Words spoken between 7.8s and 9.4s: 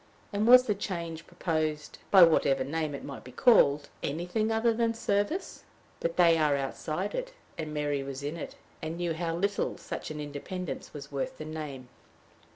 was in it, and knew how